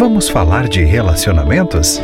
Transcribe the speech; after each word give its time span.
Vamos 0.00 0.30
falar 0.30 0.66
de 0.66 0.82
relacionamentos? 0.82 2.00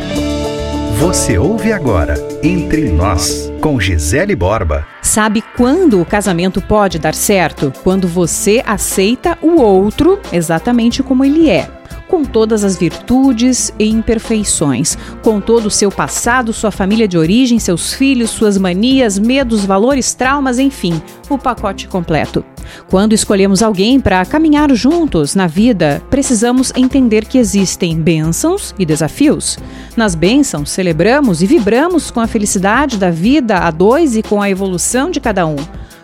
Você 0.99 1.35
ouve 1.39 1.71
agora 1.71 2.13
Entre 2.43 2.91
Nós, 2.91 3.51
com 3.59 3.79
Gisele 3.79 4.35
Borba. 4.35 4.85
Sabe 5.01 5.41
quando 5.55 5.99
o 5.99 6.05
casamento 6.05 6.61
pode 6.61 6.99
dar 6.99 7.15
certo? 7.15 7.73
Quando 7.83 8.07
você 8.07 8.61
aceita 8.67 9.35
o 9.41 9.59
outro 9.59 10.19
exatamente 10.31 11.01
como 11.01 11.25
ele 11.25 11.49
é 11.49 11.76
com 12.07 12.23
todas 12.23 12.63
as 12.63 12.77
virtudes 12.77 13.73
e 13.77 13.89
imperfeições, 13.89 14.97
com 15.21 15.39
todo 15.39 15.65
o 15.65 15.71
seu 15.71 15.91
passado, 15.91 16.53
sua 16.53 16.71
família 16.71 17.07
de 17.07 17.17
origem, 17.17 17.59
seus 17.59 17.93
filhos, 17.93 18.29
suas 18.29 18.57
manias, 18.57 19.19
medos, 19.19 19.65
valores, 19.65 20.13
traumas, 20.13 20.59
enfim, 20.59 21.01
o 21.29 21.37
pacote 21.37 21.87
completo. 21.87 22.43
Quando 22.89 23.13
escolhemos 23.13 23.61
alguém 23.61 23.99
para 23.99 24.25
caminhar 24.25 24.73
juntos 24.73 25.35
na 25.35 25.47
vida, 25.47 26.01
precisamos 26.09 26.71
entender 26.75 27.25
que 27.25 27.37
existem 27.37 27.99
bênçãos 27.99 28.73
e 28.77 28.85
desafios. 28.85 29.57
Nas 29.95 30.15
bênçãos, 30.15 30.69
celebramos 30.69 31.41
e 31.41 31.45
vibramos 31.45 32.11
com 32.11 32.19
a 32.19 32.27
felicidade 32.27 32.97
da 32.97 33.09
vida 33.09 33.59
a 33.59 33.71
dois 33.71 34.15
e 34.15 34.23
com 34.23 34.41
a 34.41 34.49
evolução 34.49 35.09
de 35.09 35.19
cada 35.19 35.45
um. 35.45 35.55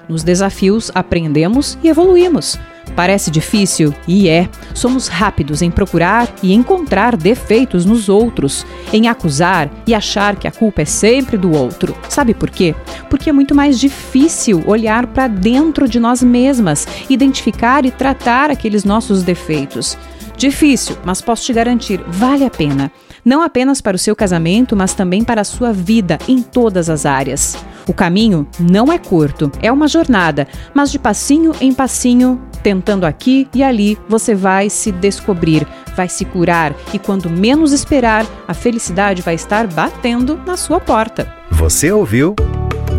Nos 0.07 0.23
desafios, 0.23 0.91
aprendemos 0.93 1.77
e 1.83 1.87
evoluímos. 1.87 2.57
Parece 2.95 3.31
difícil? 3.31 3.93
E 4.07 4.29
é. 4.29 4.49
Somos 4.73 5.07
rápidos 5.07 5.61
em 5.61 5.71
procurar 5.71 6.27
e 6.41 6.53
encontrar 6.53 7.15
defeitos 7.17 7.85
nos 7.85 8.09
outros, 8.09 8.65
em 8.91 9.07
acusar 9.07 9.69
e 9.87 9.93
achar 9.93 10.35
que 10.35 10.47
a 10.47 10.51
culpa 10.51 10.81
é 10.81 10.85
sempre 10.85 11.37
do 11.37 11.51
outro. 11.51 11.95
Sabe 12.09 12.33
por 12.33 12.49
quê? 12.49 12.75
Porque 13.09 13.29
é 13.29 13.33
muito 13.33 13.55
mais 13.55 13.79
difícil 13.79 14.63
olhar 14.67 15.07
para 15.07 15.27
dentro 15.27 15.87
de 15.87 15.99
nós 15.99 16.21
mesmas, 16.21 16.87
identificar 17.09 17.85
e 17.85 17.91
tratar 17.91 18.51
aqueles 18.51 18.83
nossos 18.83 19.23
defeitos. 19.23 19.97
Difícil, 20.37 20.97
mas 21.05 21.21
posso 21.21 21.45
te 21.45 21.53
garantir, 21.53 22.03
vale 22.07 22.43
a 22.43 22.49
pena. 22.49 22.91
Não 23.23 23.41
apenas 23.41 23.79
para 23.79 23.95
o 23.95 23.99
seu 23.99 24.15
casamento, 24.15 24.75
mas 24.75 24.93
também 24.93 25.23
para 25.23 25.41
a 25.41 25.45
sua 25.45 25.71
vida 25.71 26.17
em 26.27 26.41
todas 26.41 26.89
as 26.89 27.05
áreas. 27.05 27.55
O 27.87 27.93
caminho 27.93 28.47
não 28.59 28.91
é 28.91 28.97
curto, 28.97 29.51
é 29.61 29.71
uma 29.71 29.87
jornada, 29.87 30.47
mas 30.73 30.91
de 30.91 30.99
passinho 30.99 31.53
em 31.61 31.73
passinho, 31.73 32.41
tentando 32.63 33.05
aqui 33.05 33.47
e 33.53 33.61
ali, 33.61 33.97
você 34.07 34.33
vai 34.33 34.69
se 34.69 34.91
descobrir, 34.91 35.67
vai 35.95 36.07
se 36.07 36.23
curar 36.25 36.73
e 36.93 36.97
quando 36.97 37.29
menos 37.29 37.73
esperar, 37.73 38.25
a 38.47 38.53
felicidade 38.53 39.21
vai 39.21 39.35
estar 39.35 39.67
batendo 39.67 40.39
na 40.45 40.55
sua 40.55 40.79
porta. 40.79 41.31
Você 41.51 41.91
ouviu 41.91 42.35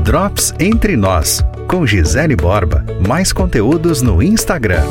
Drops 0.04 0.52
Entre 0.60 0.96
Nós, 0.96 1.42
com 1.66 1.86
Gisele 1.86 2.36
Borba. 2.36 2.84
Mais 3.08 3.32
conteúdos 3.32 4.02
no 4.02 4.22
Instagram 4.22 4.84